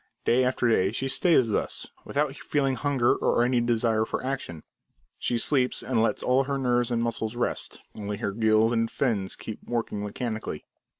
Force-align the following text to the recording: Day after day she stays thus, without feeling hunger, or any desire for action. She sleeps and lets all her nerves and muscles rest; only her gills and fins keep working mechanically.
Day 0.25 0.43
after 0.43 0.67
day 0.67 0.91
she 0.91 1.07
stays 1.07 1.49
thus, 1.49 1.85
without 2.05 2.35
feeling 2.35 2.73
hunger, 2.73 3.13
or 3.13 3.43
any 3.43 3.61
desire 3.61 4.03
for 4.03 4.23
action. 4.23 4.63
She 5.19 5.37
sleeps 5.37 5.83
and 5.83 6.01
lets 6.01 6.23
all 6.23 6.45
her 6.45 6.57
nerves 6.57 6.89
and 6.89 7.03
muscles 7.03 7.35
rest; 7.35 7.79
only 7.99 8.17
her 8.17 8.31
gills 8.31 8.71
and 8.71 8.89
fins 8.89 9.35
keep 9.35 9.59
working 9.63 10.03
mechanically. 10.03 10.65